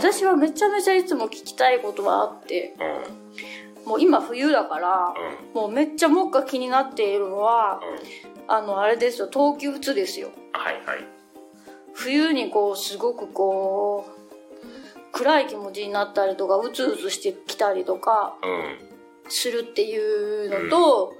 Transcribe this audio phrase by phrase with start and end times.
[0.00, 2.74] 私はめちゃめちゃいつも聞きたいことはあって
[3.84, 3.88] うん。
[3.90, 5.14] もう今冬だから
[5.52, 5.60] うん。
[5.60, 8.50] もうめっちゃ目下気になっているのはうん。
[8.50, 10.30] あのあれですよ冬季うつですよ。
[10.52, 11.06] はいはい。
[11.92, 18.78] 冬にこうすごくこう暗い気持ちになったりとかうつうつしてきたりとかうん。
[19.28, 21.14] するっていうのと、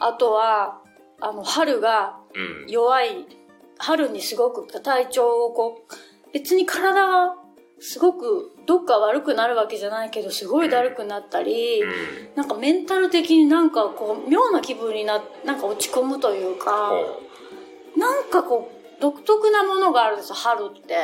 [0.00, 0.80] あとは
[1.20, 2.70] あの春がうんうん。
[2.70, 3.26] 弱い
[3.76, 5.94] 春にすごく体調をこう
[6.34, 7.36] 別に体が
[7.78, 11.90] すごくどっか悪くなるわけじゃないけどすごいだるくなったり、うん。
[12.34, 16.96] なんかメンタル的になんかこう妙な気分にななんか落ち込むというかほ
[17.96, 17.98] う。
[17.98, 20.96] なんかこう独特なものがあるんですよ春って。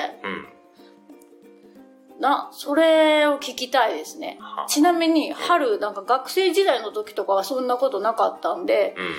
[2.19, 2.21] うん。
[2.21, 4.37] なそれを聞きたいですね。
[4.41, 9.15] はちなみに春なんか学生時代の時とかはそんなことなかったんでうん。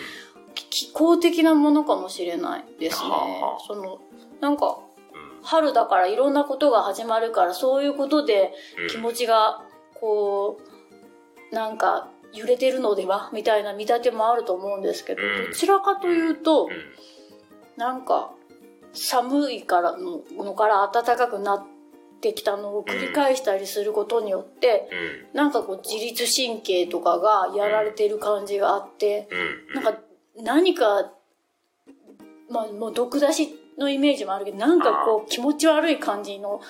[0.69, 3.09] 気候的なものかもしれないですね。
[3.09, 3.63] はあ。
[3.65, 4.01] その
[4.41, 4.90] なんかうん
[5.43, 8.87] 春だからいろんなことが始まるからそういうことでうん。
[8.89, 9.63] 気持ちが
[9.95, 10.59] こ
[11.51, 13.29] うなんか揺れてるのでは？
[13.33, 15.51] みたいな見立てもあると思うんですけど、うん。
[15.51, 16.69] どちらかというと、うん。
[17.77, 18.31] なんか
[18.93, 21.65] 寒いからののから暖かくなっ
[22.21, 24.89] てきたのを繰り返したりすることによって、
[25.33, 25.37] うん。
[25.37, 29.27] なんかこう自律神経とかがやられてる感じがあって、
[29.75, 29.83] うん。
[29.83, 29.99] なんか
[30.37, 31.11] 何か、
[32.49, 36.61] まあもう毒出しのイメージもあるけど、なんかこう気持ち悪い感じの、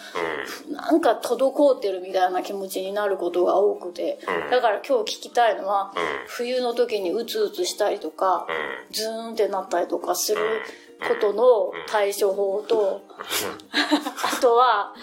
[0.70, 4.50] なんか滞ってるみたいな気持ちになることが多くて、うん。
[4.50, 6.02] だから今日聞きたいのは、うん。
[6.28, 8.48] 冬の時にうつうつしたりとか、
[8.90, 8.94] うん。
[8.94, 10.42] ズーンってなったりとかする
[11.08, 13.02] ことの対処法と、
[13.72, 14.94] あとは、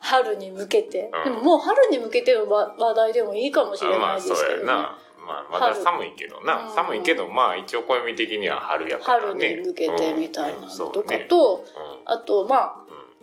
[0.00, 1.32] 春に向けて、うん。
[1.32, 4.58] でももう春に向けての話話題でもいいかもしれまあないですけどね。
[4.58, 6.54] そうやなまあまだ寒いけどな。
[6.54, 6.74] 春。
[6.74, 11.64] 寒いけどまあ一応暦的には春やから春ねに向けてみたいなとかねと、
[12.06, 12.12] うん。
[12.12, 12.74] あとまあ、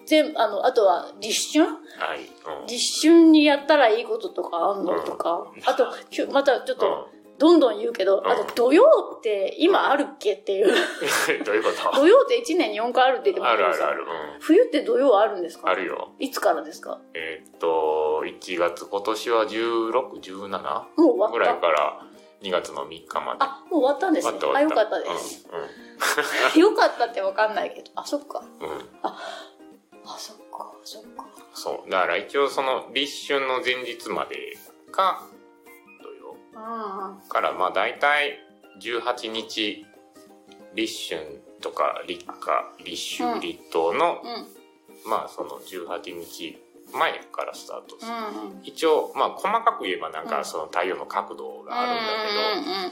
[0.06, 1.66] 全あの、あとは立春？
[1.68, 2.22] はい。
[2.62, 2.68] うん。
[2.68, 5.00] 立春にやったらいいこととかあんの？
[5.02, 5.88] とか、うんあと、
[6.32, 8.84] またちょっと、うんどんどん言うけど、んあと土曜
[9.18, 10.68] って今あるっけっていう。
[11.44, 11.96] どういうこと？
[12.02, 14.06] 土曜って1年に4回あるって言ってまあするあるある、う
[14.38, 15.70] ん、冬って土曜あるんですか？
[15.70, 17.00] あるよいつからですか？
[17.14, 21.62] えーっと1月今年は1617もう終わぐらいった。
[21.62, 22.02] から
[22.42, 24.40] 2月の3日まであ、もう終わったんですね。
[24.54, 25.46] あ、よかったです。
[26.58, 27.92] よかったってわかんないけど。
[27.96, 28.42] あ、そっか。
[28.62, 29.18] うん、うんうん、あ、
[30.18, 31.26] そっか、そっか。
[31.54, 34.56] そうだから一応その立春の前日まで
[34.92, 35.29] が土曜うん。
[37.30, 38.40] からまあ大体
[38.82, 39.86] 18日
[40.76, 43.40] 立春とか立夏立秋うん。
[43.40, 45.10] 立冬の、うん。
[45.10, 46.58] まあその18日
[46.94, 48.62] 前からスタートする、うん。
[48.64, 50.30] 一応まあ細かく言えばなんうん。
[50.30, 52.92] かその太陽の角度があるんだけど、うんうんうん。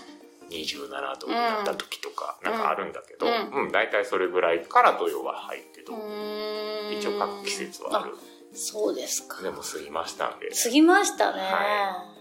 [0.49, 3.29] 27度になった時とかなんかあるんだけど、う
[3.63, 8.15] うん大体それぐらいから土曜は入るけど、うーん一応各季節はある。
[8.53, 9.41] そうですか。
[9.43, 10.49] でも過ぎましたんで。
[10.51, 12.16] 過ぎましたね、は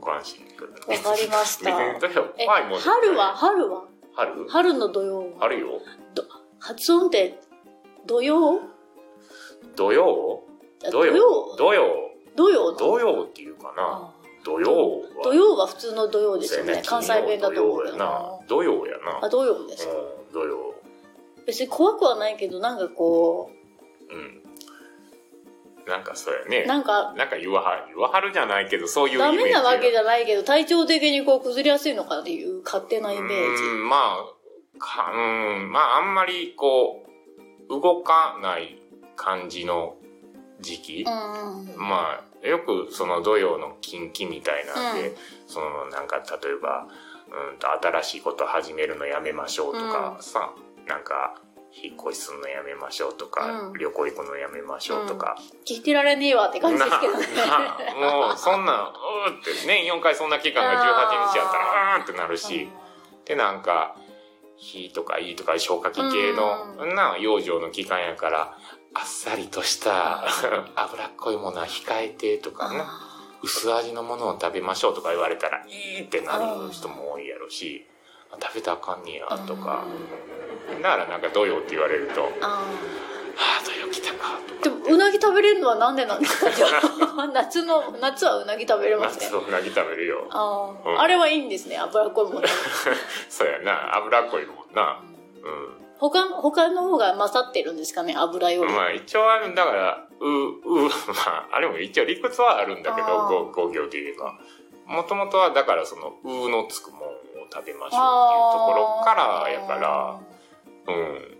[0.00, 0.96] ご安心ください。
[0.96, 1.72] わかりました。
[2.44, 3.34] 怖春は？
[3.36, 3.84] 春は？
[4.14, 4.48] 春？
[4.48, 5.40] 春の土曜は？
[5.40, 5.80] 春よ。
[6.14, 6.24] ど
[6.58, 7.38] 発音って
[8.06, 8.60] 土曜？
[9.74, 10.42] 土曜？
[10.86, 11.56] あ土曜。
[11.56, 11.96] 土曜？
[12.36, 12.72] 土曜。
[12.72, 12.76] の？
[12.78, 14.12] 土曜っていうかな。
[14.12, 14.12] あ
[14.44, 15.06] 土曜は。
[15.24, 16.82] 土曜は普通の土曜ですよね。
[16.86, 17.84] 関西弁だと思う
[18.48, 19.18] 土曜やな。
[19.22, 19.92] あ土曜ですか？
[19.92, 19.96] う
[20.30, 20.74] ん土曜。
[21.46, 23.50] 別に怖くはないけどなんかこ
[24.10, 24.42] うん
[25.86, 26.62] なんかそうやね。
[26.64, 33.62] うなんかなんか言わはる言わはるじゃないけどそういうダジメなわけじゃゃないけど体調的にこう崩れやすいのかっていう勝手なイメージ。
[33.62, 34.36] うんまあ
[34.78, 37.06] かうんまああんまりこ
[37.68, 38.78] う動かない
[39.16, 39.96] 感じの
[40.60, 41.78] 時期、うんうん。
[41.78, 45.14] まあよくその土曜の近畿みたいなんで、うん。
[45.46, 46.88] そのなんか例えば
[47.52, 50.22] うんと新しいこと始めるのやめましょうとか、うん。
[50.22, 50.52] さ
[50.86, 51.40] なんか
[51.82, 53.72] 引っ越しするのやめましょうとか、うん。
[53.74, 57.26] 旅行行くのやめましょうとか、聞いてられねえわって感じですけどね。
[58.00, 62.68] もうそんなんうーって年4回そんな期間が18日やったらうーんってなるし、
[63.24, 63.96] でなんか
[64.56, 68.58] 火とかいとか消化器系の、うな養生の期間やから
[68.94, 70.24] あっさりとした
[70.74, 77.86] 脂っこいものは控えてとかなあ薄味のものを食べましょうとか言われたらいいってなる人も多いやろし。
[77.92, 77.95] あ
[78.40, 79.84] 食べたらあかんねやとか。
[80.82, 82.24] だからなんか土曜って言われるとー。
[82.42, 82.62] あ
[83.38, 86.50] ああ土曜来たかとーでもうなぎ食べれるのはなんでなんですか
[87.32, 89.26] 夏の夏はうなぎ食べれますね。
[89.26, 90.26] 夏うなぎ食べるよ。
[90.30, 91.00] あー、うん。
[91.00, 92.42] あれはいいんですね脂っこいもの。
[93.28, 93.96] そうやな。
[93.96, 95.00] 脂っこいもんな。
[95.42, 95.86] うん。
[95.98, 103.46] 他他の方が勝ってるんですかね油より、まあ一応あるだからうう まああれも一応理屈はあるんだけどあー。
[103.46, 104.34] ご工業で言えば。
[104.86, 106.92] もともとはだからその「う」のつく
[107.46, 110.20] を食べましょうっていうところからやから
[110.88, 111.36] うん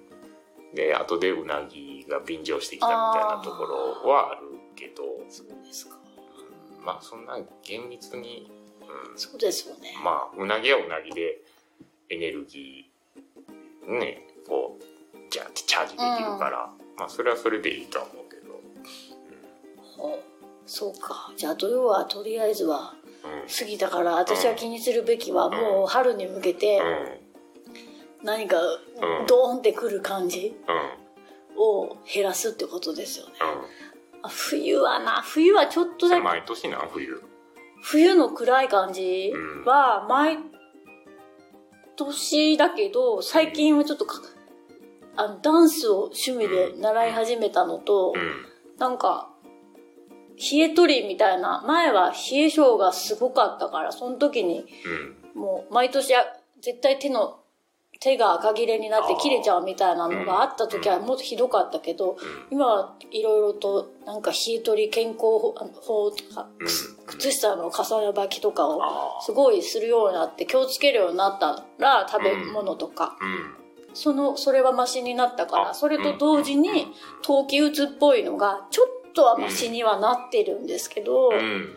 [0.75, 4.43] で、後でうなぎが便乗してきたみたいなところはある
[4.75, 5.97] けど、そうですか。
[5.97, 8.49] うんまあそんな厳密に、
[8.83, 9.95] うん、そうですよね。
[10.05, 11.41] まあうなぎはうなぎで
[12.11, 14.83] エネルギー、ね、こう、
[15.31, 18.61] じゃってチャージできるから、まあそれはそれでいいとは思うけど、
[19.97, 20.19] ほう
[20.67, 21.33] そうか。
[21.37, 22.96] じゃあ土曜はとりあえずはうん。
[23.47, 28.27] 過ぎたから、私は気にするべきはもう春に向けてうん。
[28.27, 31.59] 何かうんドーンってくる感じうん。
[31.59, 33.33] を減らすってことですよね。
[33.41, 34.21] うん。
[34.23, 37.23] あ冬はな、冬はちょっとだけ、毎年な、冬。
[37.83, 39.33] 冬の暗い感じ
[39.65, 40.39] は毎
[41.97, 44.21] 年だけど、最近はちょっとか、
[45.17, 48.47] あの、ダンスを趣味で習い始めたのと、うん。
[48.79, 49.31] なんか、
[50.37, 54.67] 冷え取りみたいな、前は冷え性がすごかったから、その時に
[55.35, 55.41] うん。
[55.41, 56.25] もう毎年あ
[56.61, 57.41] 絶対手の、
[57.99, 62.19] 手が赤切れになって切れちゃうみたいなのがあった時はもっとひどかったけど、
[62.51, 65.55] 今はいろいろとなんか冷え取り健康法
[66.11, 66.67] とか、うん。
[67.07, 73.17] 靴下の重ね履きとかをあすごいするようになって気をつけるようになったら食べ物とか。
[73.95, 76.89] その、それはマシになったから、あそれと同時に、
[77.23, 81.77] 冬季うつっぽいのが、ちょっとはマシにはなってるんですけど、うん。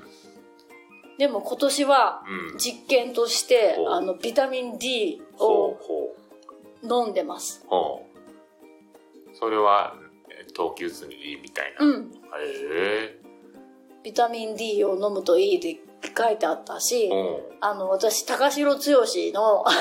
[1.17, 2.57] でも今年はうん。
[2.57, 5.77] 実験として、あの、ビタミン D を。
[6.83, 7.65] 飲んでます。
[9.33, 9.95] それは、
[10.29, 11.85] え冬季うつにいいみたいな。
[11.85, 12.11] へうん。
[12.73, 13.19] え。
[14.03, 15.79] ビタミン D を飲むといいって
[16.21, 17.37] 書いてあったしう、ん。
[17.61, 19.71] あの、私、高城剛の、が、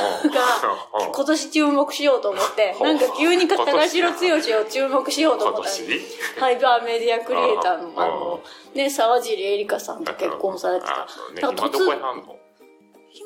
[1.06, 1.12] うん。
[1.12, 4.16] 今年注目しようと思って、なんか急に高城剛
[4.60, 6.00] を注目しようと今思った年？
[6.38, 8.40] ハイパーメディアクリエイターの、ああの、
[8.74, 11.06] ね、沢尻エリカさんと結婚されてた。
[11.38, 12.36] 今どこへはんの？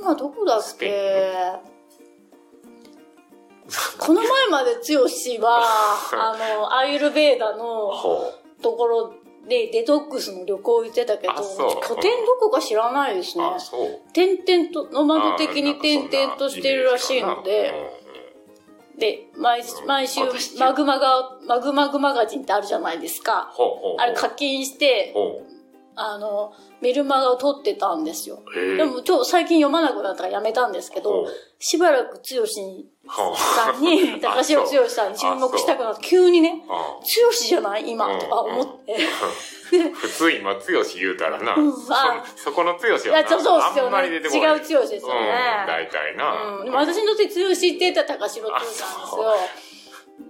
[0.00, 0.92] 今どこだっけ？
[3.98, 5.04] この前まで剛
[5.46, 5.62] は、
[6.12, 8.32] あの、アイルベーダのほ
[8.62, 9.14] ところ
[9.48, 13.42] でデトックスの旅行行ってたけど、拠点どこか知らないですう。
[13.42, 14.00] ね。
[14.12, 17.72] 点々と、ノマド的に点々としてるらしいので、
[18.98, 23.52] で、毎毎週私、マグマが、マグマグマガジンってあるじゃないですか。
[23.98, 25.42] あれ課金して、ほ
[25.94, 28.42] あの、メルマガを取ってたんですよ。
[28.54, 31.26] でも、ちょ、最近読まなくなったからやめたんですけほどう、
[31.58, 32.88] しばらく剛に。
[33.08, 38.96] さんに、 高城剛さんに注目したくなって、急にね、あ剛じゃない今、とか思って。
[39.92, 40.60] 普通今、剛
[40.94, 44.08] 言うたらな、うんそあそこの剛はなそうそうっすよあんまね。
[44.08, 44.22] 違う。
[44.22, 44.90] 剛ですよね。
[44.90, 46.34] うん、大体な。
[46.72, 49.34] 私にとって剛って言ったら高城剛さんですあよ。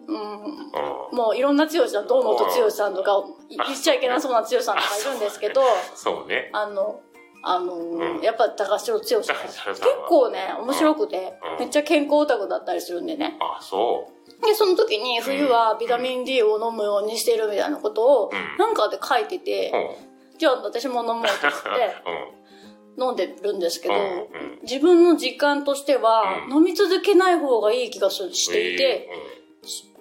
[0.09, 0.45] うん。
[0.45, 0.73] うん
[1.13, 5.61] もういろんな剛さん、堂本剛さんとか、言っちゃいけなそうな剛さんとかいるんですけど、
[5.95, 6.49] そうね。
[6.55, 7.01] あの、
[7.45, 9.23] あのーうんやっぱ高城剛さん。
[9.37, 13.37] 高結構ね、面白くてうん、めっちゃ健康オタクだったりするんでね。
[13.41, 14.09] あ、そ
[14.43, 19.41] で、その時に冬はビタミン D を飲むようにしてるみたいなことをうん、なんかで書いてう。
[19.41, 19.71] て
[20.33, 20.39] う、ん。
[20.39, 21.97] じゃあ私も飲もうと思って
[22.99, 23.05] うん。
[23.05, 23.95] 飲んでるんですけど
[24.63, 29.09] 自分の実感としては、うん飲み続けない方がいい気がしていて、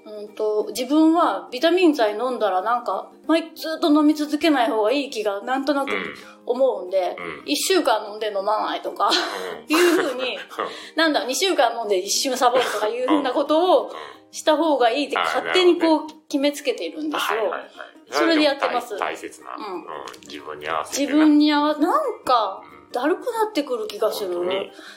[0.04, 6.16] うんと、自分はビタミン剤飲んだらなんか、毎ずっと飲み続けない方がいい気がなんとなくうん。
[6.46, 9.76] 思うんでうん、一週間飲んで飲まないとか、うん。
[9.76, 10.38] いうふうに、
[10.96, 13.92] なんだ、二週間飲んで一瞬サボるとかいうふうなことを
[14.32, 17.54] した方がいいって勝手にこう決めつけているんですよ。
[18.10, 18.98] それでやってます。
[18.98, 19.56] 大大切な。
[19.56, 19.76] うん。
[19.76, 19.86] うん。
[20.28, 21.12] 自分に合わせてな。
[21.12, 24.42] 自分に合わ、なんかうん、だるくなってくる気がする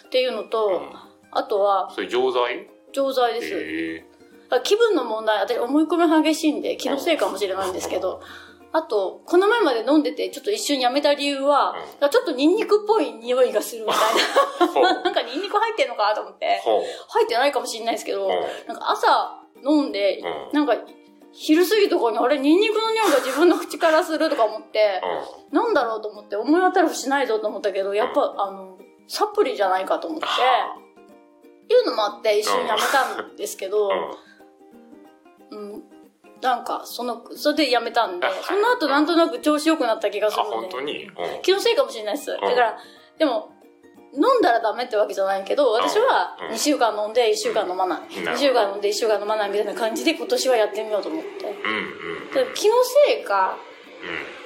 [0.07, 0.93] っていうのと、うん。
[1.31, 2.71] あとは、それ錠剤？
[2.93, 4.14] 錠剤です。
[4.63, 8.21] 気分の問題、私思い込み激しいんで、気のせいかもしれないんですけど、
[8.73, 11.77] あと、この前まで飲んでて、ちょっと一瞬やめた理由は、
[12.11, 15.01] ちょっとニンニクっぽい匂いがするみたいな。
[15.03, 16.61] なんかニンニク入ってんのかと思って。
[17.09, 18.31] 入ってないかもしれないですけど、うん
[18.67, 20.75] なんか朝飲んで、うんなんか、
[21.33, 25.01] 昼過ぎとかに、あれ、ニンニクの匂いが自分の口からするとか思って、
[25.53, 30.27] うなんだろうと思って、思い当たるふしないぞと思ったけど、やっぱ、あの、サプリじゃないかと思って、
[31.73, 33.91] いうのもあって一瞬やめたんですけど、ん。
[33.91, 33.95] うん。
[33.95, 34.15] うん、
[36.45, 41.05] なんか、その、それでやめたんでその後なんとなく調子良くなった気がすあ、るんで、本当に？
[41.07, 41.43] うん。
[41.43, 42.31] 気のせいかもしれないです。
[42.31, 42.77] だから、
[43.19, 43.51] でも、
[44.13, 48.01] 飲んだらダメってわけじゃないけど、私はうん2週間飲んで1週間飲まない。
[48.01, 51.31] ん2週間飲んで1週間飲まないみたいな感じで今年はやってみようと思って。
[52.55, 52.75] 気の
[53.09, 53.57] せいか、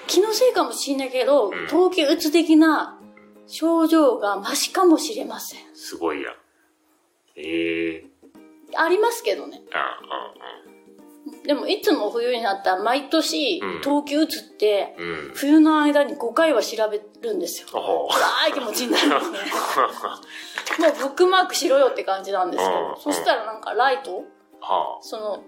[0.06, 2.98] 気のせいかもしれないけど、ん冬季うつ的な
[3.46, 5.68] 症状がマシかもしれません。
[5.68, 5.76] うん。
[5.76, 6.34] すごいやん。
[7.36, 8.04] ええ。
[8.74, 9.60] ありますけどね。
[9.72, 9.98] あ、
[11.48, 13.80] でもいつも冬になったら毎年うん。
[13.80, 14.94] 冬季うつって。
[15.32, 17.68] 冬の間に5回は調べるんですよ。
[17.72, 19.16] 辛い気持ちになるね。
[20.78, 22.94] もうブックマークしろよって感じなんですけうん。
[22.94, 24.24] ど、そしたらなんかライト、
[24.60, 25.42] はその、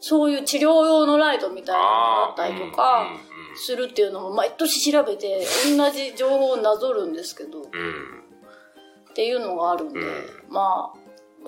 [0.00, 3.08] そういう治療用のライトみたいなのがあったりとか、
[3.56, 5.44] するっていうのも毎年調べて、
[5.76, 8.24] 同じ情報をなぞるんですけど、っうん。
[9.14, 10.30] ていうのがあるんで、うん。
[10.48, 10.97] まあ、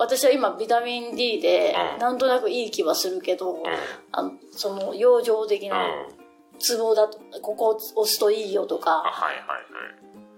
[0.01, 1.99] 私は今ビタミン D でうん。
[1.99, 3.61] なんとなくいい気はするけど、うん。
[4.11, 6.59] あのその養生的なうん。
[6.59, 9.65] ツボだと、ここを押すといいよとあか、はいはいはい。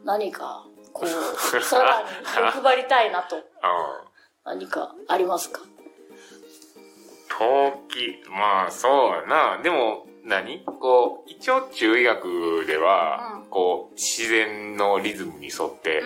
[0.05, 1.09] 何か、こう、
[1.69, 2.07] 空に
[2.45, 3.43] 欲張りたいなと、うん。
[4.45, 5.61] 何かありますか？
[7.29, 9.59] 陶器まあそうやな。
[9.63, 10.63] でも何？
[10.65, 13.49] こう一応中医学では、うん。
[13.49, 16.01] こう自然のリズムに沿って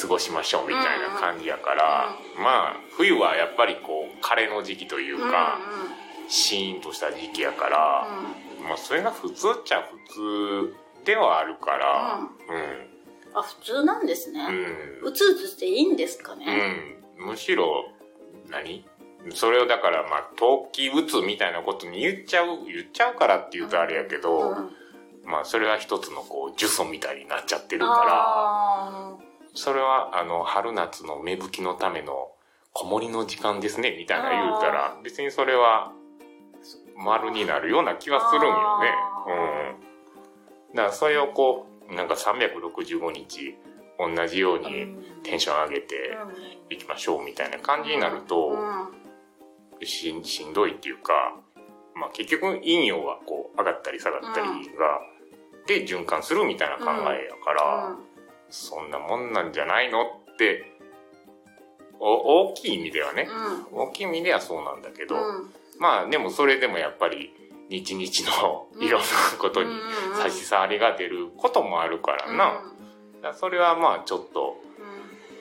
[0.00, 5.58] 過ごしましょうみたいな感じやから、まあ冬はやっぱりこう枯れの時期というか、
[6.28, 8.06] シーンとした時期やから、
[8.66, 10.74] まあそれが普通っちゃ普通
[11.04, 12.20] ではあるから
[13.34, 14.40] あ、普通なんですね。
[15.02, 16.46] うん、うつうつしていいんですかうね。
[17.18, 17.88] ん、むしろ
[18.50, 18.84] 何？
[19.32, 24.70] それをだからまあ陶器打つみたいなことに言っちゃう言っちゃうからって言うとあれやけど、うん
[25.26, 29.23] まあそれは一つのこう呪詛みたいになっちゃってるかあら
[29.54, 32.32] それはあの春夏の芽吹きのための
[32.72, 35.92] 子守の時間ですねみたいな言うたら別にそれは
[36.96, 38.90] 丸になるような気はするんよね。
[40.70, 40.76] うん。
[40.76, 43.56] だからそれをこうなんか365日
[43.98, 45.04] 同じようーにうん。
[45.24, 45.94] テンション上げて
[46.70, 48.52] いきましょうみたいな感じになると、
[49.82, 51.12] しんどいっていうか、
[51.94, 55.00] まあ結局陰陽はこう上がったり下がったりが、
[55.66, 57.96] で循環するみたいな考えやから、
[58.54, 60.72] そんなもんなんじゃないのって、
[61.98, 63.28] お大きい意味ではね、
[63.72, 65.16] 大きい意味ではそうなんだけど、
[65.78, 67.32] まあでもそれでもやっぱり
[67.68, 68.06] 日々
[68.40, 69.06] のいろんな
[69.40, 69.70] ことに
[70.22, 72.36] 差し障りが出ることもあるからな。
[72.36, 74.56] だからそれはまあちょっと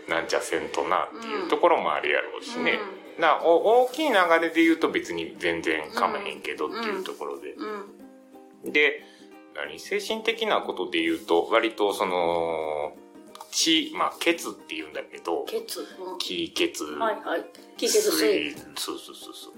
[0.09, 2.79] なんちゃせんとなっていうところもあるやろうしね。
[3.19, 7.55] だ大きい流れで言うと別に全然かまへんけどっていうところで。
[8.65, 9.03] で、
[9.55, 12.93] 何精神的なことで言うと割とその
[13.53, 15.79] 血、まあ血って言うんだけど、血。
[15.79, 17.45] うん気血、はいはい。
[17.77, 18.55] 気血水。
[18.75, 19.53] そうそうそうそう。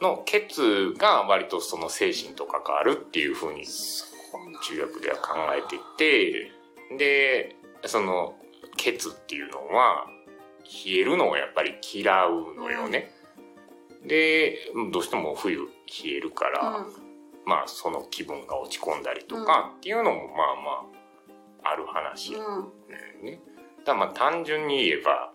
[0.00, 8.34] の血が割とその精神と関わるっていうふうに中学では考えてて、で、その、
[8.76, 10.06] ケツっていうのは、
[10.86, 13.12] 冷えるのをやっぱり嫌うのよね。
[14.06, 14.58] で、
[14.92, 15.66] どうしても冬冷
[16.06, 16.86] えるから、
[17.44, 20.86] まあその気分が落ち込んだりとかっていうのもまあ
[21.64, 22.34] まあある話
[22.92, 23.40] やうんうんね。
[23.84, 25.32] だまあ単純に言えば、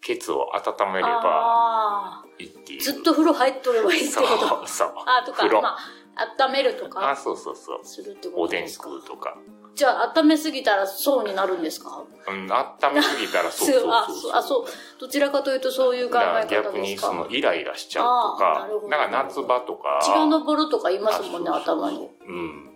[0.00, 2.80] ケツを温めればあいいっていう。
[2.80, 4.66] ーずっと風呂入っとればいいってそうこと。
[4.66, 4.88] そう。
[5.06, 7.84] あとかまあ、温めるとあ、かそうそうそう。
[7.84, 9.36] するってこおでんとですか食うとか。
[9.74, 12.02] じゃあ、温めすぎたらそうになるんですか？
[12.28, 14.64] うん、温めすぎたらそうそうそう あ、そう、あ、そう。
[15.00, 17.08] どちらかというとそういう考え方逆ですか？
[17.12, 22.08] にそのイライラしちゃうとかなるほどだから夏場とか血が昇るとか言いますもんね、あそうそう頭に。
[22.26, 22.70] うん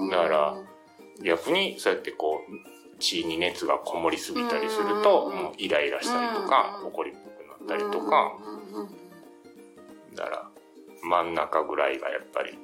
[0.00, 0.54] うんだから
[1.22, 8.32] 逆にそうやってこう血に熱がこもりすぎたりすると、うんもうイライラしたりとか、うん怒りっぽくなったりとか、
[10.14, 10.50] だから
[11.02, 12.58] 真ん中ぐらいがやっぱり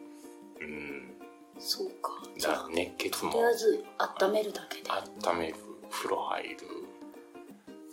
[0.60, 1.14] うん
[1.58, 2.12] そうか。
[2.38, 3.84] じゃあ、熱血もとりあえず
[4.22, 4.90] 温めるだけで。
[5.30, 5.54] 温める
[5.90, 6.56] 風呂入る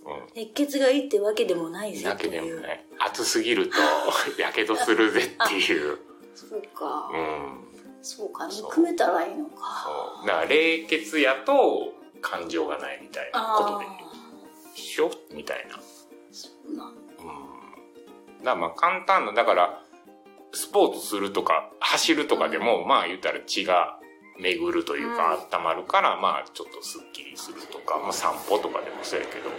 [0.05, 2.29] うん熱血がいいってわけでもないぜだけ。
[2.29, 3.75] でもね暑すぎると
[4.41, 5.99] やけどするぜっていう
[6.33, 7.11] そうか。
[7.13, 7.67] うん
[8.01, 8.49] そうか。
[8.49, 9.83] そう憎めたらいいのか。
[9.85, 13.85] そうだから冷血やと感情がないみたいなことあで
[14.75, 15.75] 一緒みたいな。
[15.75, 15.79] あ、
[16.31, 18.43] そうなんうん。
[18.43, 19.81] だまあ簡単な、だから、
[20.53, 23.99] スポーツするとか、走るとかでも、まあ言ったら血が
[24.39, 29.49] 巡るというか、温まるから、まあちょっとスッキリするとか、まあ散歩とかでもそうやけど、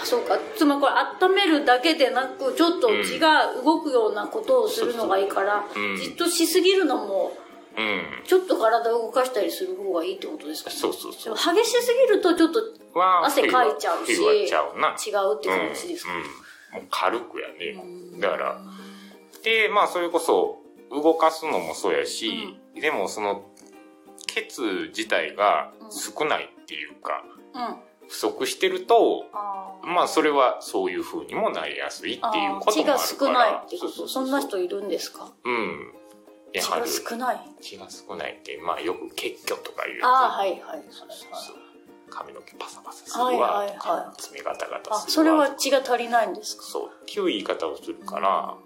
[0.00, 0.38] あそうか。
[0.56, 0.92] つまりこれ
[1.26, 5.96] 温めるだけでなくちょっと血が動くようなことをするのがいいから、うん。
[5.96, 7.36] じっとしすぎるのも
[7.76, 8.24] うん。
[8.24, 10.70] ちょっと体を動かしたりする方がいいってことですか？
[10.70, 11.34] ねそうそうそう。
[11.36, 12.60] でも激しすぎるとちょっと
[12.98, 14.12] は汗かいちゃうし。
[14.12, 16.18] 違うって感じですか、うん。
[16.20, 16.24] うん
[16.72, 17.80] もう軽くやね。
[17.82, 18.62] うんだから、
[19.42, 23.44] で、まあそれこそ動かすのもそうやし、でもその、
[24.26, 27.22] 血自体が少ないっていうか、
[27.54, 27.76] うん
[28.08, 29.24] 不足してると、
[29.84, 32.98] まあそれはそういう風にもなりやすいっていうこともあるから。
[32.98, 35.32] 血が少ないってこうううとそんな人いるんですか？
[35.44, 35.94] うん。
[36.52, 37.40] 血がやはり少ない。
[37.60, 40.04] 血が少ないって、まあよく血虚とかいう。
[40.04, 40.84] ああはいはいはい。
[40.90, 41.56] そうそうそう。
[42.10, 44.20] 髪の毛パサパサするわ、はいはいはい。
[44.20, 45.46] 爪ガタガタあするわ。
[45.46, 46.62] それは血が足りないんですか？
[46.62, 48.56] そう、っていう言い方をするから、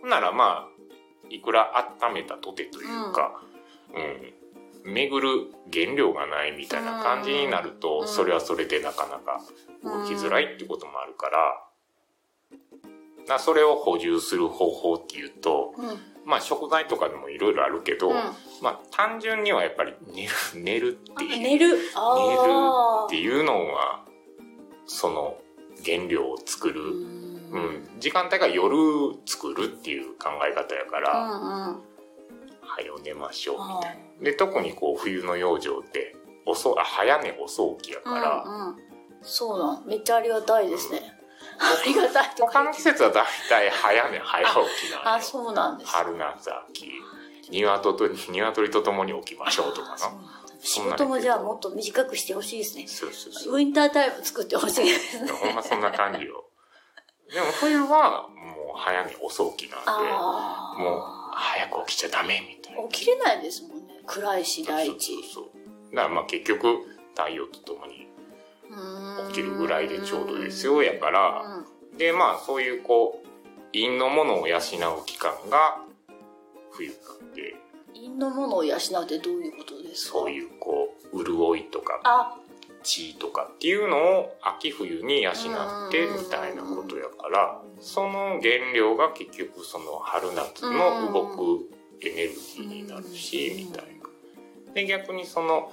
[0.00, 0.72] ほんならまあ、
[1.30, 1.72] いくら
[2.02, 3.40] 温めたとてというか、
[4.84, 8.08] うん、巡る原料がないみたいな感じになると、うん。
[8.08, 9.40] それはそれでなかなか
[9.82, 11.64] 動きづらいってこともあるから、
[13.26, 15.86] だそれを補充する方法っていうと、うん。
[16.24, 18.14] まあ食材とかでもいろいろあるけど、うん。
[18.60, 21.38] まあ単純にはやっぱり寝る、寝るっていう。
[21.42, 21.78] 寝る？
[21.94, 24.04] ああっていうのが、
[24.86, 25.36] その
[25.84, 27.62] 原料を作る、ううん。
[27.96, 28.76] ん、時間帯が夜
[29.26, 31.82] 作るっていう考え方やかうら、んうん
[32.62, 33.56] 早寝ましょう。
[33.56, 34.24] みあたいな。
[34.24, 38.76] で、特にこう冬の養生って、遅、あ、早寝遅起きやーから、うんうん。
[39.22, 41.00] そうなんめっちゃありがたいですね
[41.62, 44.52] ありがたいとか他の季節はだいたい早寝早起
[44.88, 46.90] きなんよあそうなんです春夏秋。
[47.50, 49.96] 鶏と、鶏と共に起きましょうとかな。
[50.60, 53.54] 仕事もじゃあもっと短くしてほしいですねそうそうそう。
[53.54, 56.44] ウィンタータイム作ってほしいですねほんまそんな感じよ。
[57.32, 61.02] でも冬はもう早寝遅起きなんで、あもう
[61.34, 62.82] 早く起きちゃダメみたいな。
[62.82, 65.60] あ起きれないですもんね暗いし第一そうそうそ
[65.92, 65.96] う。
[65.96, 66.76] だからまあ結局
[67.14, 68.01] 太陽とともに
[69.28, 71.42] 起きるぐらいでちょうどですよやから、
[71.96, 73.26] でまあそういうこう
[73.72, 74.60] 陰のものを養う
[75.06, 75.78] 期間が
[76.70, 77.54] 冬なんで、
[77.94, 80.12] 陰のものを養うってどういうことですか？
[80.12, 82.38] そういうこう潤いとかあ。
[82.84, 85.34] 地とかっていうのを秋冬に養っ
[85.92, 87.62] てみたいなことやから。
[87.80, 94.72] その原料が結局その春夏の動くエネルギーになるしみたいな。
[94.74, 95.70] で逆にその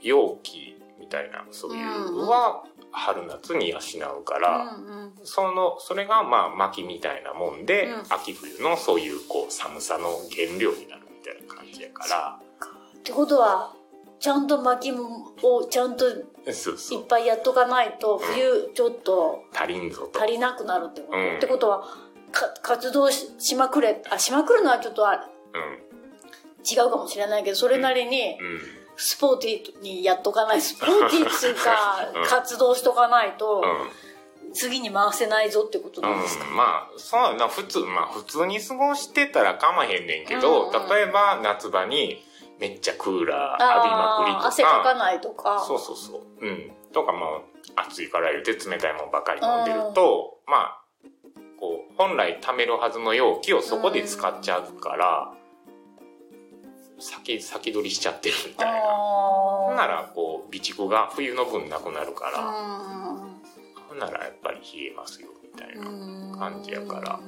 [0.00, 3.78] 容器みたいなそういうのは春夏に養
[4.20, 5.12] うからうんうん。
[5.24, 8.02] そのそれがまあ薪みたいなもんでうん。
[8.08, 12.38] 秋冬のそういうこう寒さの原料になるみたいな感じやから。
[12.98, 13.74] ってことは
[14.20, 16.16] ちゃんと薪をちゃんといっ
[17.08, 20.20] ぱいやっとかないと冬ちょっと足りんぞと。
[20.22, 21.36] 足りなくなるってこと、うん。
[21.36, 21.82] ってことは
[22.30, 25.82] か活動ししまくれあしまくるのはちょっとあうん。
[26.64, 32.26] 違うかもしれないけどそれなりにうんスポーティーにやっとかないスポーティーっていうか うん。
[32.26, 33.90] 活動しとかないとうん。
[34.54, 42.22] 次に回せないぞってことなんですか、うん、まあそうやな普通まあ普通に過ごしてたらかまへんねんけど、うんうん例えば夏場に
[42.58, 44.44] めっちゃクーラー浴びあまくりとか。
[44.44, 45.64] あ汗かかないとか。
[45.66, 46.46] そうそうそう。
[46.46, 46.72] うん。
[46.92, 47.26] とかま
[47.76, 50.82] あ暑いから言うて冷たいもんばかり飲んでると、まあ
[51.58, 55.32] こう本来貯めるはずの容器をそこで使っちゃうから、
[57.02, 58.78] 先先取りしちゃってるみたいな。
[58.78, 63.26] あほんならこう備蓄が冬の分なくなるから、あ
[63.88, 65.88] ほんならやっぱり冷えますよみたいな。
[65.88, 66.38] うん。
[66.38, 67.00] 感じやから。
[67.00, 67.20] だか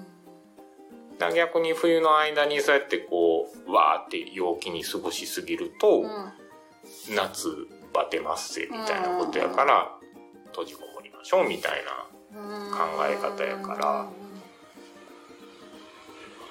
[1.18, 6.32] ら逆に冬の間にそうやってこうわーって陽気に過ごしすぎると、うん。
[7.14, 7.48] 夏
[7.92, 9.90] バテますせみたいなことやから、
[10.46, 11.90] 閉じこもりましょうみたいな
[12.76, 14.06] 考え方やから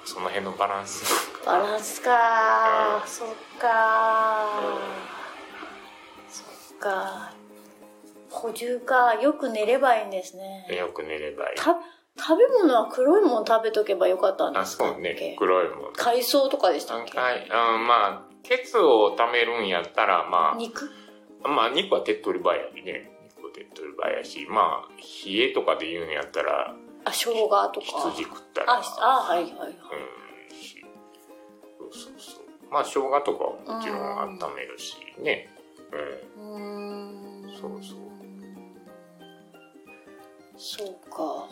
[0.04, 1.04] その辺のバランス。
[1.44, 3.00] バランスか。
[3.02, 4.46] うんそっか。
[6.28, 6.42] そ
[6.74, 7.32] っか。
[8.30, 9.14] 補充か。
[9.14, 10.66] よく寝ればいいんですね。
[10.70, 11.56] よく寝ればいい。
[11.56, 11.76] た
[12.16, 15.34] 食べ物は黒いもの食べとけばよかったんあですかそうね。
[15.38, 15.92] 黒いもん。
[15.94, 17.18] 海藻とかでしたっけ？
[17.18, 20.90] はい、うん、まあケツを貯めるんやったらま肉？
[21.42, 23.10] あまあ肉は手っ取り早いね。
[23.36, 24.88] 肉は手っ取り早いしまあ
[25.26, 27.86] 冷えとかで言うんやったらあ生姜とか。
[28.10, 29.70] 羊食ったらああはいはいはい。
[29.70, 30.84] うんし
[31.78, 32.44] そうそうそう。
[32.70, 35.48] まあ生姜とかはもちろん温めるしね。
[36.36, 36.56] うん。
[36.56, 37.60] うーん。
[37.60, 38.14] そうそう。
[40.56, 41.48] そうか。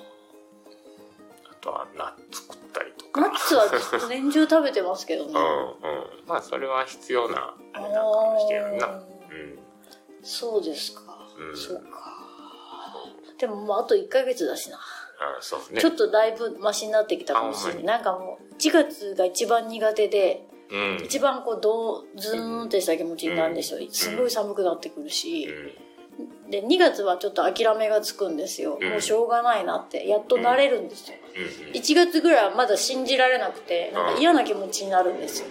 [1.51, 3.21] あとはナッツ食ったりとか。
[3.21, 3.65] ナッツは
[4.09, 5.33] 年中食べてますけどね。
[5.37, 6.27] うんうん。
[6.27, 8.87] まあそれは必要なあれなのかもしれないな。
[8.89, 9.05] うん。
[10.23, 11.57] そうですか、うん。
[11.57, 12.13] そうか。
[13.39, 14.79] でももうあと1ヶ月だしな、
[15.73, 15.81] ね。
[15.81, 17.75] ちょっとだいぶマシになってきたかもしれない。
[17.75, 21.05] あほんなんかもう1月が一番苦手でうん。
[21.05, 26.51] 一番こうどうズーンってした気持ちになるんですよ、すごい寒くなってくるし、うん。
[26.51, 28.91] で2月はちょっと諦めがつくんですよ、うん。
[28.91, 30.09] もうしょうがないなって。
[30.09, 31.69] やっと慣れるんですよ、うん。
[31.69, 31.73] うん。
[31.75, 35.49] 1月ぐらいはまだ信じられなくてなんか嫌な気持ちになるんですよ。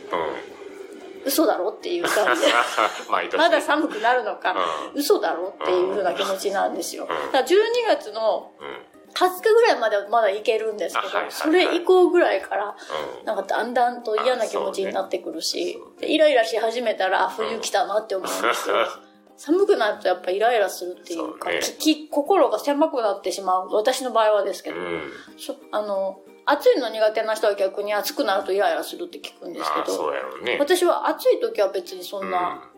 [1.23, 2.47] 嘘だろっていう感じで。
[3.37, 4.55] まだ寒くなるのか、
[4.95, 7.05] う嘘だろっていうふうな気持ちなんですよ。
[7.05, 7.55] だから12
[7.87, 11.31] 月のうんうん20日ぐらいまではまだいけるんですけど、あはいはいはい。
[11.31, 12.75] それ以降ぐらいから、
[13.19, 13.25] うん。
[13.25, 18.75] なんかだんだんと嫌な気持ちになってくるし、でイライラし始めたら冬来たなって思うんですよ。
[19.37, 23.69] 寒くなるとやっぱイライラするっていうか、そうね心が狭くなってしまう。
[23.71, 25.11] 私の場合はですけど、うん。
[25.37, 30.11] そあの、暑いの苦手な人は逆に暑くなるとイライラするって聞くんですあけど、
[30.43, 30.57] ね。
[30.59, 32.69] 私は暑い時は別にそんな、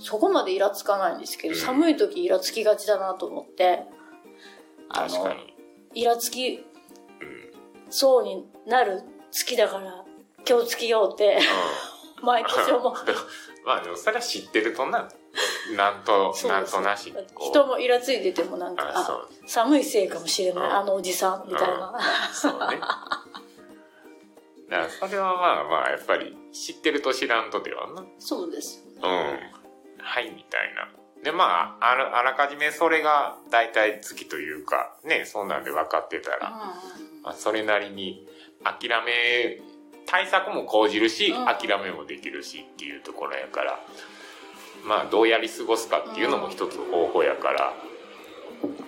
[0.00, 1.60] そこまでイラつかないんですけど、うん。
[1.60, 3.84] 寒い時イラつきがちだなと思って、
[4.88, 5.57] あの確か、に
[5.94, 6.64] イラつき
[7.90, 10.04] そうになる月だから
[10.44, 11.38] 気をつけようって、
[12.22, 12.94] 毎年思う。
[13.64, 15.08] まあでもそれは知ってるとな
[15.76, 21.92] なんと、なんとなし人もイラついててもなんか、寒いせいかもしれない、うんあのおじさん、みたいな。
[22.32, 22.80] そうね。
[24.68, 28.04] だからそれはまあまあ、やっぱり知ってると知らんとではな。
[28.18, 29.00] そうですようん。
[29.02, 29.52] ね。
[29.98, 30.88] はい、みたいな。
[31.22, 38.26] で、まあ、あらあらかじめそれが大体月というか、ね、そんなんで分かってたら、まあ、それなりに
[38.62, 39.60] 諦め、
[40.06, 43.80] 対策も講じるし、うん諦めもできるしっていうところやから、
[44.84, 47.74] まあ、どうやり過ごすかっていうのも一つ方法やから、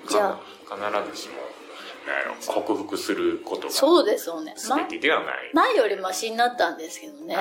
[0.08, 1.34] じゃか必ずしも、
[2.46, 4.54] 克服することがそうですよね。
[4.68, 5.50] ま全てではない。
[5.52, 7.36] 前よりマシになったんですけどね。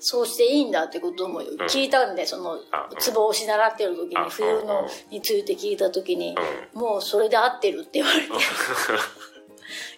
[0.00, 6.34] そうしていいんだってことも聞いたんで、そのあうん、ツボをし習ってる時あに、冬のについて聞いた時に、
[6.74, 8.28] うもうそれで合ってるって言われて、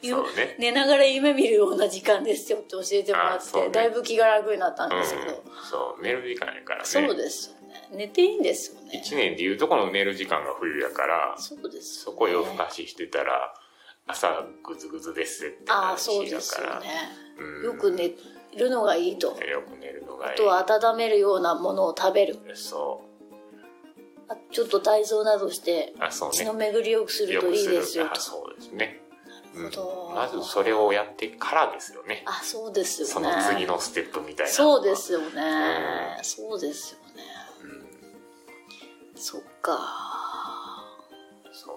[0.02, 0.56] そうね。
[0.58, 6.84] 寝ながら夢見るような時間ですよって教えてもらって、あそうねだいぶ気が楽になったんうんですけど、そう、寝る時間やからね。
[6.84, 7.88] そうですよね。
[7.92, 9.00] 寝ていいんですよね。
[9.04, 12.12] 一年でいうとこの寝る時間が冬やから、そうですよね。
[12.12, 13.54] そこ夜更かししてたら、
[14.06, 16.80] 朝グズグズですってああ、そう話やから。
[16.80, 17.22] ですよね。
[17.38, 18.10] うんよく寝
[18.56, 19.28] るのがいいと。
[19.42, 20.32] よく寝るのがいい。
[20.34, 22.38] あとは温めるようなものを食べる。
[22.54, 23.02] そ
[24.28, 26.04] あちょっと体操などしてう。
[26.04, 26.36] あ、そうね。
[26.38, 28.12] 血の巡りを良くするといいですよと。
[28.12, 28.98] あそうですね。
[29.54, 29.70] うん
[30.14, 32.22] まずそれをやってからですよね。
[32.26, 33.12] あ、そうですよね。
[33.12, 34.52] その次のステップみたいな。
[34.52, 34.96] そうで。
[34.96, 35.26] すよね。
[36.18, 37.22] うんそうですよね。
[39.14, 39.20] うん。
[39.20, 39.78] そっか。
[41.52, 41.76] そう。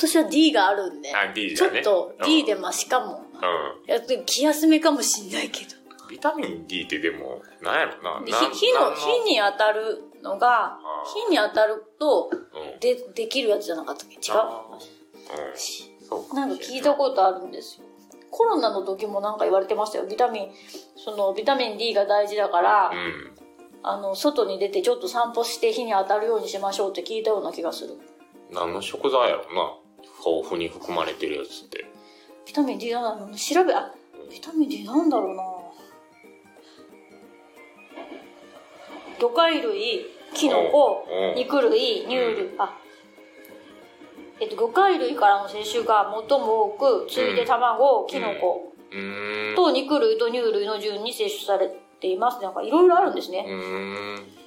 [0.00, 1.78] 今年は D があるんで、あ、D ちじゃね。
[1.78, 3.22] ょっとうん D でマシかも。
[3.34, 4.24] うん。
[4.24, 5.72] 気休めかもしんないけど。
[6.08, 8.22] ビタミン D ってでも、なんやろな。
[8.24, 10.78] 火火の、火に当たるのが、あ
[11.28, 12.80] 火に当たると、うん。
[12.80, 14.14] で、できるやつじゃなかったっけ？
[14.16, 14.64] 違あ
[16.10, 16.36] ううん。
[16.36, 17.84] なんか聞いたことあるんですよ。
[18.30, 20.06] コロナの時もなんか言われてましたよ。
[20.06, 20.50] ビタミン、
[20.96, 23.36] そのビタミン D が大事だから、うん。
[23.82, 27.96] あの、外に出てちょっと散歩して火に当たるようにしましょうって聞いたような気がする。
[28.52, 29.76] 何の食材やろな。
[30.24, 31.84] 豊富に含まれてるやつって。
[32.46, 33.92] ビタミン D なんだろう調べ、あ、
[34.30, 35.42] ビタミン D なんだろうな
[39.18, 42.78] 魚介類、キノコうん、肉類、乳類、あ、
[44.40, 49.56] えっと、魚介類からの摂取が最も多く、次いで卵、キノコうーん。
[49.56, 52.42] と肉類と乳類の順に摂取されています。
[52.42, 53.44] なんかいろいろあるんですね。
[53.46, 54.39] うーん。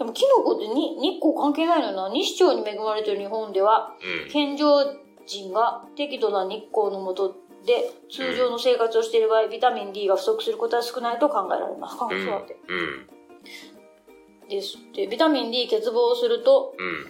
[0.00, 2.10] でもキノコってに日光関係ないのよな。
[2.10, 3.92] 日照に恵まれている日本では、
[4.24, 4.32] うん。
[4.32, 4.82] 健常
[5.26, 7.34] 人が適度な日光の下
[7.66, 11.96] で通常の生活をしている場合、ビタミン D が不足することは少ないと考えられます。
[11.96, 12.26] あ、そううん。
[12.26, 12.56] だって。
[12.66, 14.48] うん。
[14.48, 15.06] ですって。
[15.06, 17.06] ビタミン D 欠乏をすると、うん。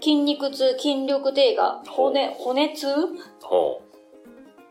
[0.00, 2.86] 筋肉痛、筋力低下、骨、骨痛？
[3.42, 3.82] ほ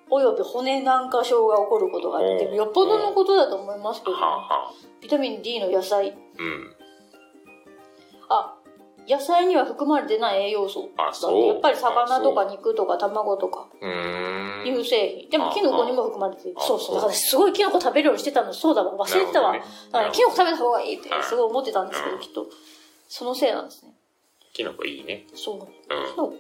[0.10, 4.16] および骨軟化症が起こることがあって、よっぽどのことだと思いますけう。
[4.16, 4.74] ど、はあはあ。
[5.00, 6.18] ビタミン D の野菜。
[6.40, 6.76] うん。
[9.10, 10.90] あ、野菜には含まれてない栄養素。
[10.98, 13.68] あそうやっぱり魚とかあ肉とか卵とか。
[14.64, 15.30] 乳製品。
[15.30, 16.56] でもあキノコにも含まれてる。
[16.58, 16.96] あそうそう。
[16.96, 18.54] だからすごいキノコ食べるようにしてたの。
[18.54, 19.06] そうだわ。
[19.06, 19.54] 忘れてたわ。
[19.54, 22.48] ねだからキノコ食べた方がいいってうんすごい思ってたんですけど、うんきっと。
[23.08, 23.94] そのせいなんですね。
[24.54, 25.26] キノコいいね。
[25.34, 25.56] そう。
[25.56, 25.60] うん。
[25.68, 26.34] キノコ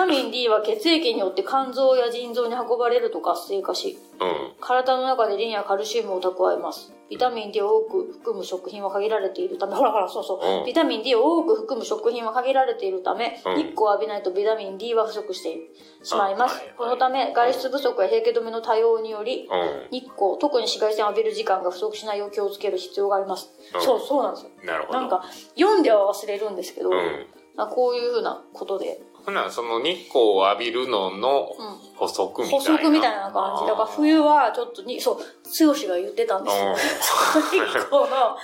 [0.00, 4.52] タミン D は血液によって肝臓や腎臓に運ばれると活性化し、うん。
[4.58, 6.90] 体の中でリンやカルシウムを蓄えます。
[7.10, 10.60] ビタミン D を多く含む食品は限られているため、 ほらほら、そうそう。
[10.60, 15.70] うんビタミン D を多く含む食品は限られているため、うん日光を浴びないとビタミン D は不足して
[16.02, 16.54] しまいます。
[16.54, 19.88] あはいはいこのため、外出不足や日焼け止めの多用により、うん。
[19.90, 23.52] 日光、特に紫外線を浴びる時間が不足しないよう気をつける必要があります。
[23.74, 24.50] うんそう、そうなんですよ。
[24.64, 25.00] なるほど。
[25.00, 25.22] なんか、
[25.58, 27.26] 読んでは忘れるんですけど、うん。
[27.56, 32.78] まあこういうふうなことで、ほな、その日光を浴びるののうん補足みたい補な。
[32.78, 33.66] 足みたいな感じ。
[33.66, 36.68] だから冬はちょっとに、そう、剛が言ってたんですよ。
[36.68, 36.74] うん
[37.50, 38.36] 日光の。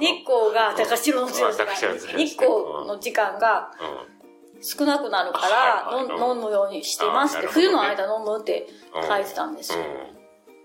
[0.00, 2.50] 日光が、高城の剛日光
[2.86, 4.18] の時間がうん。
[4.60, 8.68] 少なくなるから、飲飲むようにしてますって、冬の間飲むって
[9.08, 9.84] 書いてたんですよ。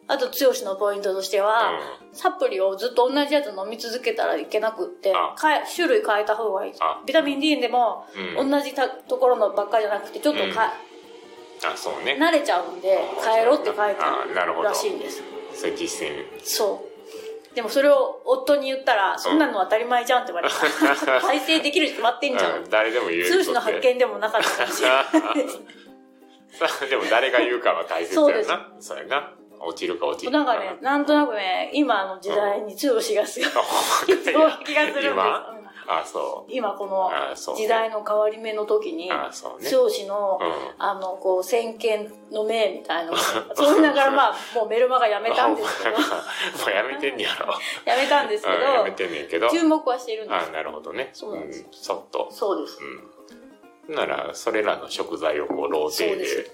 [0.08, 0.16] うん。
[0.16, 1.80] あと、剛のポイントとしては、
[2.12, 5.14] サプリをずっと同じやつ飲み続けたらいけなくって
[5.76, 7.02] 種類変えた方がいいあ。
[7.06, 8.06] ビタミン D でも、
[8.38, 10.94] うん同じたところのばっかりじゃなくて、ちょっとか、うん
[11.66, 12.18] あ、そうね。
[12.20, 15.24] 慣れちゃうんで、変えろって書いてあるらしいんです。
[15.56, 16.26] それ実践。
[16.44, 17.56] そう。
[17.56, 21.22] でもそれを夫に言ったら、そんなの当たり前じゃんって言われた。
[21.22, 22.70] 体制できるに決まってんじゃうんん。
[22.70, 23.44] 誰でも言えることで。
[23.44, 25.06] 通詞の発見でもなかったかもしれない
[26.90, 28.72] でも誰が言うかは大切やな。
[28.80, 29.32] そうやな。
[29.66, 30.38] 落ちるか落ちるか。
[30.38, 33.62] なんかね、なんとなくね、今の時代に通詞がすごいあ、
[34.06, 35.08] 必要な気がするんです。
[35.10, 35.64] 今？
[35.88, 36.52] あそう。
[36.52, 37.12] 今この
[37.56, 39.70] 時代の変わり目の時にあそうね。
[39.70, 40.84] 少子の、うん。
[40.84, 43.12] あのこう先見の明みたいな
[43.54, 45.98] そう言いながらまあもうメルマガやめたんですけど。
[46.00, 46.06] も
[46.68, 47.54] うやめてんねやろ。
[47.86, 49.50] やめたんですけうんやめどてんねんけど。
[49.50, 50.50] 注目はしているんです。
[50.50, 51.10] あなるほどね。
[51.14, 51.62] そうなんです。
[51.64, 52.28] ん、そっと。
[52.32, 52.80] そうです。
[53.88, 53.96] うん。
[53.96, 56.52] ならそれらの食材をこうローテで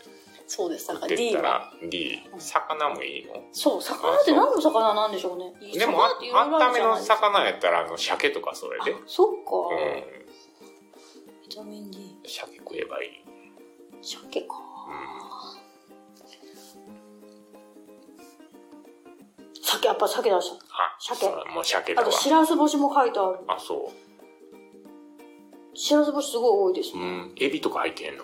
[0.51, 0.87] そうです。
[0.87, 3.39] だから食って D は D 魚もいいの？
[3.51, 5.53] そう魚って何の魚なんでしょうね。
[5.77, 8.91] でもあああっための魚やったらあの鮭とかそれで。
[8.91, 10.03] あそっか、うん。
[11.47, 13.23] ビタミン D 鮭食えばいい。
[14.01, 14.55] 鮭か。
[19.61, 20.55] 鮭やっぱ鮭出した。
[20.55, 21.27] あ鮭。
[21.53, 23.37] もう鮭あとしらす干しも書いてある。
[23.47, 23.93] あそ
[25.75, 27.35] しらす干しすごい多いですううん。
[27.37, 28.23] エビとか入ってんの？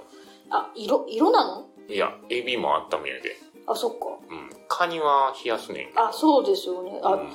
[0.50, 1.70] あ色色なの？
[1.88, 3.38] いやエビも温めるで。
[3.68, 4.06] あそっか。
[4.30, 4.50] うん。
[4.68, 7.00] カニは冷やすねんあそうですよね。
[7.04, 7.30] あ、うん。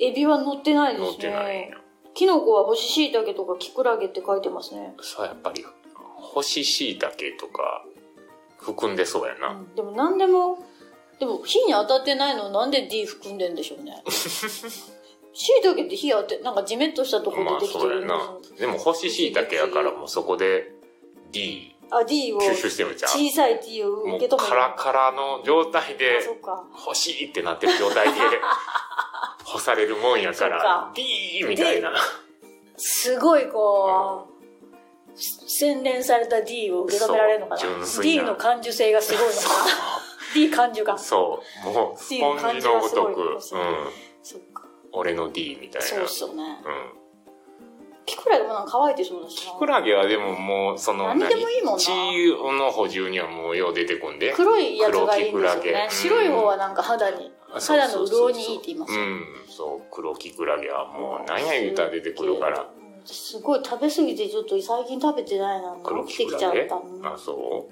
[0.00, 1.76] エビは乗ってないで乗っすねてないんや
[2.14, 5.64] キノコは干し椎茸とかキクラゲって書いてますね、そうやっぱり
[6.16, 7.84] 干し椎茸とか
[8.58, 9.74] 含んでそうやな、うん。
[9.74, 10.58] でも何でも
[11.18, 14.02] でも火に当たってないのなんで D 含んでんでしょうね。
[15.36, 18.58] 椎茸って火当てなんかジメッとしたとこでできてそうやなるんですよ。
[18.58, 20.72] でも干し椎茸やからもうそこで
[21.32, 23.10] D あ D を吸収してるじゃん。
[23.10, 24.46] 小さい D をも受け止める。
[24.46, 26.20] うカラカラの状態で
[26.84, 28.14] 欲しいってなってる状態で
[29.44, 31.92] 干されるもんやから D みたいな。
[32.76, 37.60] すごいこう、洗練された D を受け止められるのかな。
[37.60, 39.44] そう純粋 D なの感受性がすごいのかな。
[40.34, 41.70] D 感受がそう。
[41.70, 44.64] もうスポンジのごとく、うん、そっか。
[44.92, 45.88] 俺の D みたいな。
[45.88, 46.42] そうっすよね。
[46.64, 47.03] うん
[48.06, 51.78] キクラゲもなんか乾いてそうだしなキクラゲはでももうその何でもいいもんな。
[51.78, 54.32] 血の補充にはもうよう出てくんで。
[54.34, 55.88] 黒いやつがいいんですよね。
[55.90, 59.24] 白い方はなんか肌に肌の潤いにいいって言いますようん。
[59.48, 62.60] そう黒キクラゲはもう何や言うたら出てくるから。
[62.60, 63.06] うん。
[63.06, 65.76] すごい食べ過ぎてちょっと最近食べてないな。
[65.82, 67.68] 黒飽きてきちゃったうんあそ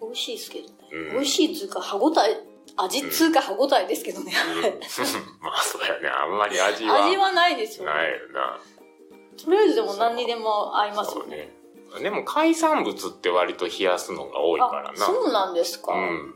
[0.00, 2.36] 美味しいですけどね、うん美味しいっつうか歯ごたえ
[2.76, 4.32] 味っつうか歯ごたえですけどね、
[5.40, 6.08] まあそうやね。
[6.08, 7.04] あんまり味は。
[7.06, 8.58] 味はないですよないよな
[9.42, 11.36] とりあえずでも何にでも合いますよね。
[11.36, 12.02] ね。
[12.02, 14.90] でも海産物って割と冷やすのが多いからな。
[14.92, 16.34] あそうなんですか、うん。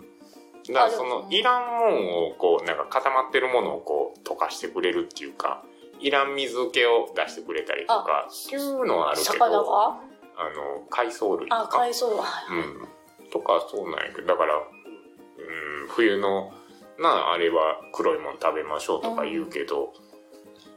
[0.69, 5.65] だからそのいらんもんをこうなんか固まってるものをこう溶かしてくれるっていうか
[5.99, 12.89] いらん水気を出してくれたりとかっていうのはあるけどあの海藻類とあか海藻はうん。
[13.31, 16.53] とかそうなんやけどだから、うん、冬の
[16.99, 19.95] なあれは黒いもん食べましょうとか言うけど、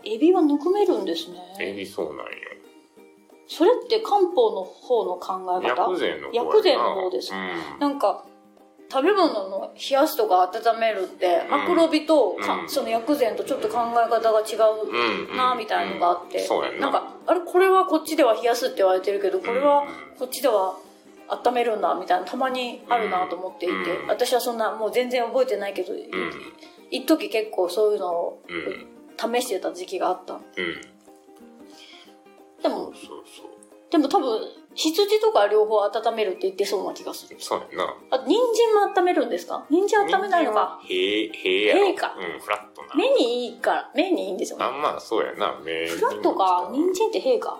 [0.06, 1.38] エビはぬくめるんですね。
[1.60, 2.24] エビそうなんや。
[3.48, 5.92] それって漢方の方の考え方？
[5.92, 7.34] 薬膳の方薬膳の方です。
[7.34, 7.80] うん。
[7.80, 8.26] なんか
[8.92, 11.52] 食べ物の冷やすとか温めるって、うん。
[11.52, 12.70] マクロビとか、うん。
[12.70, 15.38] その薬膳とちょっと考え方が違ううん。
[15.38, 16.89] なみたいのがあって、そうやんな。
[16.89, 19.86] なんかあれこれはこっちでは冷やすって言われてるけどこれは
[20.18, 20.78] こっちでは
[21.28, 24.08] 温めるんだみたいなたまにあるなと思っていて、うん。
[24.08, 26.00] 私はそんなもう全然覚えてないけど、うん。
[26.92, 30.41] 一時結構そういうのをうん試してた時期があったうん。
[32.62, 33.47] でもそうそう。
[33.91, 34.41] でも多分
[34.76, 37.36] 羊とか両方温めるって言ってそうな気がする。
[37.39, 37.95] そうやな。
[38.10, 39.65] あと人参も温めるんですか？
[39.69, 40.80] 人参温めないのか。
[40.84, 41.86] へえへえやろ。
[41.86, 42.15] へえか。
[42.17, 42.95] うんフラットな。
[42.95, 43.91] 目にいいから。
[43.93, 45.60] 目にいいんですよねあまあそうやな。
[45.63, 46.69] 目フラットか。
[46.71, 47.60] 人参って兵か。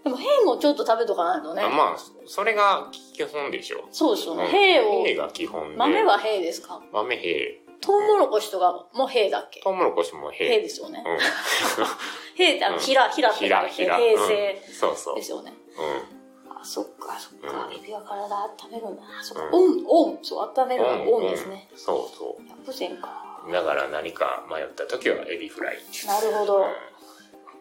[0.00, 1.62] うでも兵もちょっと食べとかないとね。
[1.62, 3.86] んあまあそれが基本でしょ。
[3.90, 4.44] そうですよね。
[4.44, 4.48] うん。
[4.50, 5.04] 兵を。
[5.04, 5.76] 兵が基本で。
[5.76, 6.80] 豆は兵ですか？
[6.90, 9.60] 豆兵トウモロコシとかも兵だっけ？
[9.60, 11.02] トウモロコシも兵兵ですよね。
[11.06, 11.18] うん。
[12.36, 13.66] 兵ってあのうんひらひらって平
[13.98, 14.74] 成うん。
[14.74, 15.16] そうそう。
[15.16, 15.52] ですよね。
[15.76, 17.66] うあそっかそっか。
[17.66, 17.74] うん。
[17.74, 19.22] エビは体温めるんだな。
[19.22, 19.44] そっか。
[19.44, 19.54] うん。
[19.54, 21.68] オンオンそう温めるのオンですね。
[21.72, 22.16] うんそう。
[22.16, 22.36] そ
[22.66, 23.42] 薬膳か。
[23.48, 25.78] うだから何か迷った時はエビフライ。
[26.06, 26.58] なるほど。
[26.58, 26.64] うん。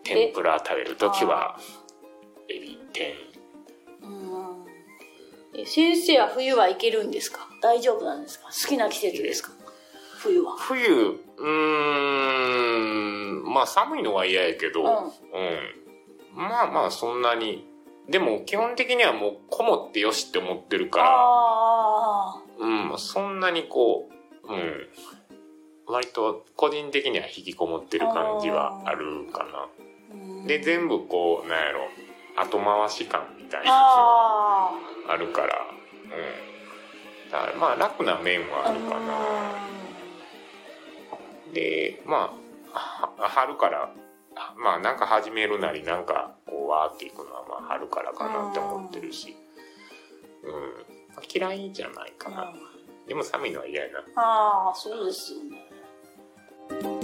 [0.03, 1.59] 天ぷら食べる時は
[2.49, 3.13] エビ天。
[4.01, 4.65] うん。
[5.55, 7.47] え先生は冬はいけるんですか？
[7.61, 8.45] 大丈夫なんですか？
[8.47, 9.51] 好きな季節ですか？
[10.17, 10.55] 冬は。
[10.57, 10.83] 冬。
[10.89, 11.47] うー
[13.43, 13.53] ん。
[13.53, 14.87] まあ寒いのは嫌やけど、うん。
[14.87, 15.09] うん。
[16.35, 17.65] まあまあそんなに。
[18.09, 21.07] でも基本的にはもうこもってよしって思ってるから。
[21.09, 22.97] あうん。
[22.97, 24.09] そんなにこ
[24.43, 24.87] ううん。
[25.87, 29.67] 割と個人的には引きこもってる感じはあるかな。
[30.47, 31.87] で全部こうなんやろ。
[32.39, 34.71] 後回し感みたいなのがあ
[35.09, 35.47] あるから。
[36.03, 37.31] うん。
[37.31, 39.76] だからまあ楽な面はああるかな
[41.53, 42.33] でま
[42.73, 43.91] あは春から
[44.57, 49.35] まあなんか始めるなりなんかこうわーっていくのはまあ春からかなって思ってるし。
[50.43, 50.53] うん、
[51.15, 52.53] まあ嫌いじゃないかな。
[53.07, 53.99] でも寒いのは嫌やな。
[54.15, 56.96] ああそうですよね